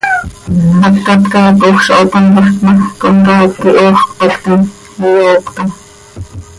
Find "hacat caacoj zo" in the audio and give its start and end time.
0.83-1.93